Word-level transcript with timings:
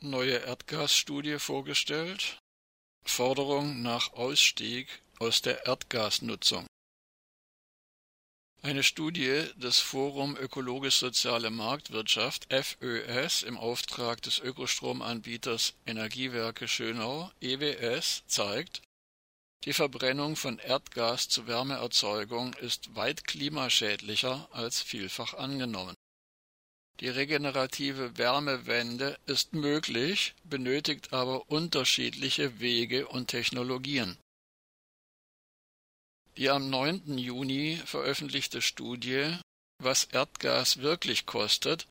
neue 0.00 0.36
Erdgasstudie 0.36 1.38
vorgestellt. 1.38 2.38
Forderung 3.04 3.82
nach 3.82 4.12
Ausstieg 4.12 4.88
aus 5.18 5.42
der 5.42 5.66
Erdgasnutzung. 5.66 6.66
Eine 8.60 8.82
Studie 8.82 9.44
des 9.56 9.78
Forum 9.78 10.36
Ökologisch-Soziale 10.36 11.50
Marktwirtschaft 11.50 12.52
FÖS 12.52 13.42
im 13.42 13.56
Auftrag 13.56 14.20
des 14.22 14.40
Ökostromanbieters 14.40 15.74
Energiewerke 15.86 16.66
Schönau 16.66 17.30
EWS 17.40 18.24
zeigt, 18.26 18.82
die 19.64 19.72
Verbrennung 19.72 20.36
von 20.36 20.58
Erdgas 20.58 21.28
zur 21.28 21.46
Wärmeerzeugung 21.48 22.54
ist 22.54 22.94
weit 22.94 23.24
klimaschädlicher 23.24 24.48
als 24.52 24.80
vielfach 24.82 25.34
angenommen. 25.34 25.94
Die 27.00 27.08
regenerative 27.08 28.18
Wärmewende 28.18 29.18
ist 29.26 29.52
möglich, 29.52 30.34
benötigt 30.44 31.12
aber 31.12 31.48
unterschiedliche 31.48 32.58
Wege 32.58 33.06
und 33.06 33.28
Technologien. 33.28 34.16
Die 36.36 36.50
am 36.50 36.70
9. 36.70 37.18
Juni 37.18 37.80
veröffentlichte 37.84 38.62
Studie 38.62 39.36
Was 39.80 40.04
Erdgas 40.04 40.78
wirklich 40.78 41.26
kostet 41.26 41.86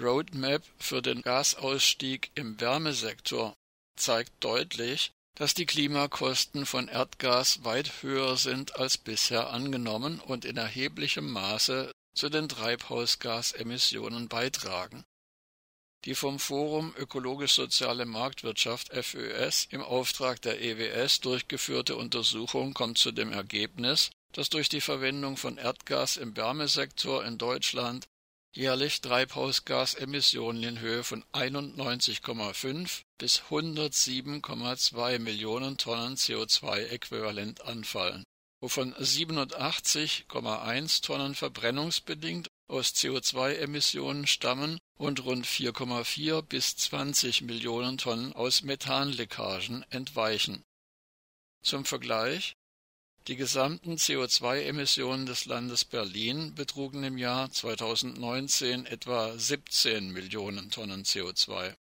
Roadmap 0.00 0.62
für 0.78 1.00
den 1.00 1.22
Gasausstieg 1.22 2.30
im 2.34 2.60
Wärmesektor 2.60 3.54
zeigt 3.96 4.32
deutlich, 4.40 5.12
dass 5.36 5.54
die 5.54 5.66
Klimakosten 5.66 6.66
von 6.66 6.88
Erdgas 6.88 7.64
weit 7.64 8.02
höher 8.02 8.36
sind 8.36 8.76
als 8.76 8.98
bisher 8.98 9.50
angenommen 9.50 10.20
und 10.20 10.44
in 10.44 10.56
erheblichem 10.56 11.30
Maße 11.30 11.92
zu 12.14 12.28
den 12.28 12.48
Treibhausgasemissionen 12.48 14.28
beitragen 14.28 15.04
die 16.04 16.14
vom 16.14 16.38
Forum 16.38 16.94
Ökologisch-Soziale 16.98 18.04
Marktwirtschaft 18.04 18.92
FÖS 18.92 19.66
im 19.70 19.82
Auftrag 19.82 20.40
der 20.42 20.60
EWS 20.60 21.20
durchgeführte 21.20 21.96
Untersuchung 21.96 22.74
kommt 22.74 22.98
zu 22.98 23.10
dem 23.10 23.32
Ergebnis, 23.32 24.10
dass 24.32 24.50
durch 24.50 24.68
die 24.68 24.82
Verwendung 24.82 25.36
von 25.36 25.56
Erdgas 25.56 26.16
im 26.16 26.36
Wärmesektor 26.36 27.24
in 27.24 27.38
Deutschland 27.38 28.06
jährlich 28.52 29.00
Treibhausgasemissionen 29.00 30.62
in 30.62 30.80
Höhe 30.80 31.04
von 31.04 31.24
91,5 31.32 33.02
bis 33.18 33.40
107,2 33.48 35.18
Millionen 35.18 35.78
Tonnen 35.78 36.16
CO2-Äquivalent 36.16 37.62
anfallen, 37.62 38.24
wovon 38.64 38.94
87,1 38.94 41.02
Tonnen 41.02 41.34
verbrennungsbedingt 41.34 42.48
aus 42.66 42.94
CO2-Emissionen 42.94 44.26
stammen 44.26 44.78
und 44.96 45.22
rund 45.22 45.46
4,4 45.46 46.40
bis 46.40 46.74
20 46.76 47.42
Millionen 47.42 47.98
Tonnen 47.98 48.32
aus 48.32 48.62
Methanleckagen 48.62 49.84
entweichen. 49.90 50.64
Zum 51.62 51.84
Vergleich 51.84 52.56
die 53.26 53.36
gesamten 53.36 53.96
CO2-Emissionen 53.96 55.26
des 55.26 55.44
Landes 55.44 55.84
Berlin 55.84 56.54
betrugen 56.54 57.04
im 57.04 57.18
Jahr 57.18 57.50
2019 57.50 58.86
etwa 58.86 59.38
17 59.38 60.10
Millionen 60.10 60.70
Tonnen 60.70 61.04
CO2. 61.04 61.74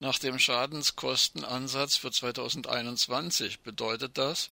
Nach 0.00 0.18
dem 0.18 0.40
Schadenskostenansatz 0.40 1.94
für 1.94 2.10
2021 2.10 3.60
bedeutet 3.60 4.18
das, 4.18 4.50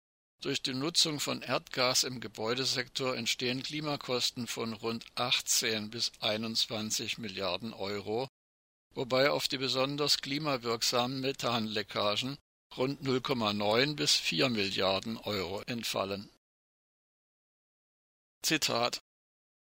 durch 0.44 0.62
die 0.62 0.74
Nutzung 0.74 1.22
von 1.22 1.42
Erdgas 1.42 2.04
im 2.04 2.20
Gebäudesektor 2.20 3.16
entstehen 3.16 3.64
Klimakosten 3.64 4.46
von 4.46 4.74
rund 4.74 5.06
18 5.16 5.90
bis 5.90 6.12
21 6.20 7.18
Milliarden 7.18 7.72
Euro, 7.72 8.28
wobei 8.94 9.30
auf 9.30 9.48
die 9.48 9.58
besonders 9.58 10.18
klimawirksamen 10.18 11.22
Methanleckagen 11.22 12.38
rund 12.76 13.02
0,9 13.02 13.96
bis 13.96 14.16
4 14.16 14.50
Milliarden 14.50 15.16
Euro 15.18 15.62
entfallen. 15.62 16.30
Zitat 18.42 19.02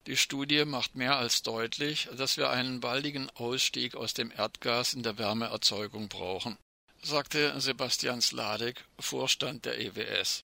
Die 0.07 0.17
Studie 0.17 0.66
macht 0.66 0.95
mehr 0.95 1.16
als 1.16 1.41
deutlich, 1.41 2.09
dass 2.17 2.35
wir 2.35 2.50
einen 2.50 2.81
baldigen 2.81 3.29
Ausstieg 3.29 3.95
aus 3.95 4.13
dem 4.13 4.29
Erdgas 4.29 4.94
in 4.94 5.03
der 5.03 5.17
Wärmeerzeugung 5.17 6.09
brauchen, 6.09 6.57
sagte 7.01 7.61
Sebastian 7.61 8.21
Sladek, 8.21 8.83
Vorstand 9.00 9.63
der 9.63 9.79
EWS. 9.79 10.44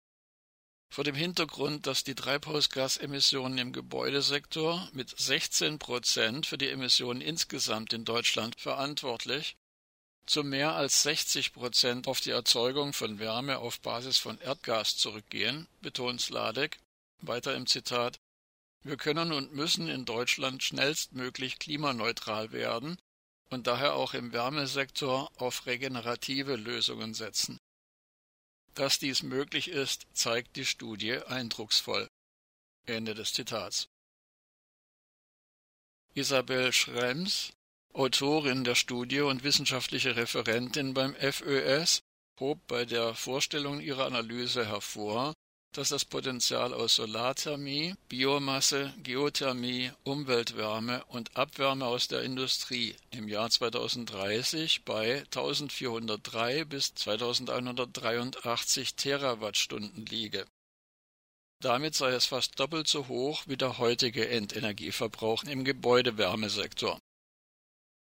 Vor 0.95 1.03
dem 1.03 1.17
Hintergrund, 1.17 1.89
dass 1.89 2.05
die 2.05 2.15
Treibhausgasemissionen 2.15 3.59
im 3.59 3.73
Gebäudesektor 3.73 4.89
mit 4.93 5.13
16 5.19 5.81
Prozent 5.81 6.47
für 6.47 6.57
die 6.57 6.69
Emissionen 6.69 7.21
insgesamt 7.21 7.93
in 7.93 8.05
Deutschland 8.05 8.61
verantwortlich, 8.61 9.57
zu 10.25 10.45
mehr 10.45 10.77
als 10.77 11.03
60 11.03 11.53
Prozent 11.53 12.07
auf 12.07 12.21
die 12.21 12.31
Erzeugung 12.31 12.93
von 12.93 13.19
Wärme 13.19 13.59
auf 13.59 13.81
Basis 13.81 14.19
von 14.19 14.39
Erdgas 14.39 14.97
zurückgehen, 14.97 15.67
betont 15.81 16.21
Sladek 16.21 16.79
weiter 17.19 17.57
im 17.57 17.67
Zitat 17.67 18.21
Wir 18.85 18.97
können 18.97 19.33
und 19.33 19.53
müssen 19.53 19.89
in 19.89 20.05
Deutschland 20.05 20.63
schnellstmöglich 20.63 21.59
klimaneutral 21.59 22.53
werden 22.53 22.99
und 23.51 23.67
daher 23.67 23.95
auch 23.97 24.15
im 24.15 24.33
Wärmesektor 24.33 25.29
auf 25.39 25.67
regenerative 25.67 26.55
Lösungen 26.55 27.15
setzen. 27.15 27.59
Dass 28.75 28.99
dies 28.99 29.23
möglich 29.23 29.69
ist, 29.69 30.07
zeigt 30.13 30.57
die 30.57 30.65
Studie 30.65 31.19
eindrucksvoll. 31.19 32.09
Ende 32.87 33.15
des 33.15 33.33
Zitats. 33.33 33.89
Isabel 36.15 36.73
Schrems, 36.73 37.53
Autorin 37.93 38.65
der 38.65 38.75
Studie 38.75 39.21
und 39.21 39.45
wissenschaftliche 39.45 40.17
Referentin 40.17 40.95
beim 40.95 41.15
FÖS, 41.15 42.03
hob 42.39 42.67
bei 42.67 42.85
der 42.85 43.15
Vorstellung 43.15 43.81
ihrer 43.81 44.07
Analyse 44.07 44.67
hervor, 44.67 45.35
dass 45.75 45.89
das 45.89 46.05
Potenzial 46.05 46.73
aus 46.73 46.95
Solarthermie, 46.95 47.95
Biomasse, 48.09 48.95
Geothermie, 49.03 49.91
Umweltwärme 50.05 51.05
und 51.07 51.37
Abwärme 51.37 51.85
aus 51.85 52.09
der 52.09 52.23
Industrie 52.23 52.95
im 53.11 53.29
Jahr 53.29 53.51
2030 53.51 54.85
bei 54.85 55.25
1403 55.25 56.65
bis 56.65 56.95
2183 56.95 58.95
Terawattstunden 58.95 60.07
liege. 60.07 60.47
Damit 61.61 61.95
sei 61.95 62.13
es 62.13 62.27
fast 62.27 62.59
doppelt 62.61 62.89
so 62.89 63.09
hoch 63.09 63.43
wie 63.47 63.57
der 63.57 63.79
heutige 63.79 64.29
Endenergieverbrauch 64.29 65.45
im 65.45 65.65
Gebäudewärmesektor 65.65 66.99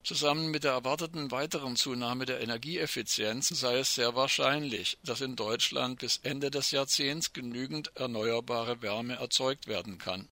Zusammen 0.05 0.51
mit 0.51 0.65
der 0.65 0.73
erwarteten 0.73 1.31
weiteren 1.31 1.77
Zunahme 1.77 2.25
der 2.25 2.41
Energieeffizienz 2.41 3.49
sei 3.49 3.79
es 3.79 3.95
sehr 3.95 4.15
wahrscheinlich, 4.15 4.99
dass 5.03 5.21
in 5.21 5.37
Deutschland 5.37 5.99
bis 5.99 6.19
Ende 6.19 6.51
des 6.51 6.71
Jahrzehnts 6.71 7.33
genügend 7.33 7.95
erneuerbare 7.97 8.81
Wärme 8.81 9.17
erzeugt 9.17 9.67
werden 9.67 9.99
kann. 9.99 10.29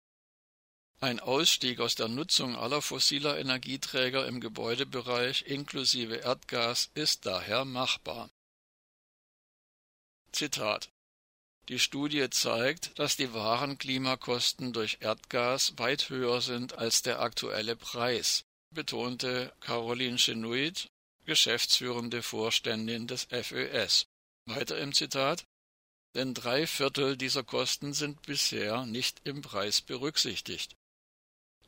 Ein 0.99 1.21
Ausstieg 1.21 1.81
aus 1.81 1.95
der 1.95 2.09
Nutzung 2.09 2.57
aller 2.57 2.81
fossiler 2.81 3.39
Energieträger 3.39 4.27
im 4.27 4.41
Gebäudebereich 4.41 5.45
inklusive 5.47 6.17
Erdgas 6.17 6.91
ist 6.95 7.27
daher 7.27 7.67
machbar. 7.67 8.31
Zitat 10.33 10.91
Die 11.69 11.79
Studie 11.79 12.31
zeigt, 12.31 12.99
dass 12.99 13.17
die 13.17 13.35
wahren 13.35 13.77
Klimakosten 13.77 14.73
durch 14.73 14.99
Erdgas 15.01 15.75
weit 15.77 16.09
höher 16.09 16.41
sind 16.41 16.79
als 16.79 17.03
der 17.03 17.21
aktuelle 17.21 17.77
Preis 17.77 18.47
betonte 18.77 19.53
Caroline 19.59 20.19
Chenuit, 20.19 20.87
geschäftsführende 21.25 22.23
Vorständin 22.23 23.09
des 23.09 23.25
FÖS. 23.25 24.07
Weiter 24.45 24.79
im 24.79 24.93
Zitat 24.93 25.45
denn 26.17 26.33
drei 26.33 26.67
Viertel 26.67 27.19
dieser 27.19 27.45
Kosten 27.45 27.93
sind 27.93 28.23
bisher 28.23 28.87
nicht 28.87 29.21
im 29.25 29.43
Preis 29.43 29.83
berücksichtigt. 29.83 30.75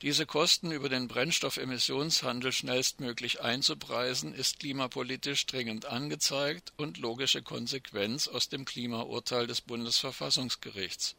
Diese 0.01 0.25
Kosten 0.25 0.73
über 0.73 0.89
den 0.89 1.07
Brennstoffemissionshandel 1.07 2.53
schnellstmöglich 2.53 3.43
einzupreisen, 3.43 4.33
ist 4.33 4.59
klimapolitisch 4.59 5.45
dringend 5.45 5.85
angezeigt 5.85 6.73
und 6.79 6.97
logische 6.97 7.43
Konsequenz 7.43 8.27
aus 8.27 8.49
dem 8.49 8.65
Klimaurteil 8.65 9.47
des 9.47 9.61
Bundesverfassungsgerichts. 9.61 11.15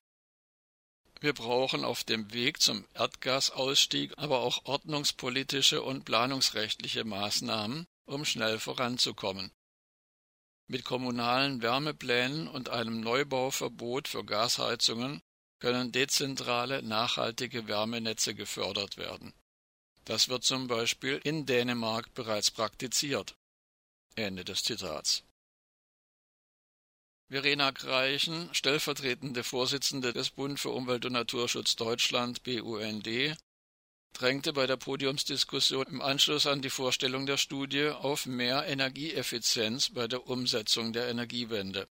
Wir 1.22 1.34
brauchen 1.34 1.84
auf 1.84 2.04
dem 2.04 2.32
Weg 2.34 2.62
zum 2.62 2.86
Erdgasausstieg 2.94 4.14
aber 4.18 4.40
auch 4.40 4.66
ordnungspolitische 4.66 5.82
und 5.82 6.06
planungsrechtliche 6.06 7.04
Maßnahmen, 7.04 7.86
um 8.06 8.24
schnell 8.24 8.60
voranzukommen. 8.60 9.52
Mit 10.68 10.86
kommunalen 10.86 11.62
Wärmeplänen 11.62 12.48
und 12.48 12.70
einem 12.70 13.02
Neubauverbot 13.02 14.08
für 14.08 14.24
Gasheizungen 14.24 15.22
können 15.60 15.92
dezentrale, 15.92 16.84
nachhaltige 16.84 17.68
Wärmenetze 17.68 18.34
gefördert 18.34 18.96
werden. 18.98 19.34
Das 20.06 20.30
wird 20.30 20.44
zum 20.44 20.68
Beispiel 20.68 21.20
in 21.24 21.46
Dänemark 21.46 22.14
bereits 22.14 22.50
praktiziert. 22.50 23.36
Ende 24.16 24.46
des 24.46 24.64
Zitats. 24.64 25.24
Verena 27.32 27.70
Greichen, 27.70 28.50
stellvertretende 28.54 29.44
Vorsitzende 29.44 30.14
des 30.14 30.32
Bund 30.32 30.60
für 30.60 30.72
Umwelt 30.72 31.06
und 31.06 31.14
Naturschutz 31.14 31.76
Deutschland 31.76 32.42
BUND, 32.42 33.38
drängte 34.14 34.52
bei 34.52 34.66
der 34.66 34.78
Podiumsdiskussion 34.78 35.86
im 35.86 36.02
Anschluss 36.02 36.48
an 36.48 36.64
die 36.64 36.72
Vorstellung 36.72 37.28
der 37.28 37.38
Studie 37.38 37.90
auf 37.90 38.26
mehr 38.26 38.66
Energieeffizienz 38.66 39.92
bei 39.92 40.08
der 40.08 40.26
Umsetzung 40.26 40.92
der 40.92 41.08
Energiewende. 41.08 41.88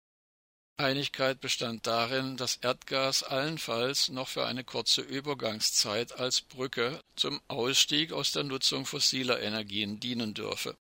Einigkeit 0.77 1.41
bestand 1.41 1.87
darin, 1.87 2.37
dass 2.37 2.57
Erdgas 2.57 3.23
allenfalls 3.23 4.09
noch 4.09 4.29
für 4.29 4.45
eine 4.45 4.65
kurze 4.65 5.03
Übergangszeit 5.03 6.19
als 6.19 6.41
Brücke 6.41 7.01
zum 7.15 7.41
Ausstieg 7.47 8.11
aus 8.11 8.33
der 8.33 8.43
Nutzung 8.43 8.87
fossiler 8.87 9.41
Energien 9.41 10.01
dienen 10.01 10.35
dürfe. 10.35 10.77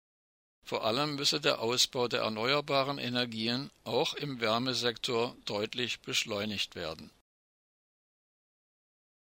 Vor 0.66 0.84
allem 0.84 1.14
müsse 1.14 1.40
der 1.40 1.60
Ausbau 1.60 2.08
der 2.08 2.22
erneuerbaren 2.22 2.98
Energien 2.98 3.70
auch 3.84 4.14
im 4.14 4.40
Wärmesektor 4.40 5.36
deutlich 5.44 6.00
beschleunigt 6.00 6.74
werden 6.74 7.12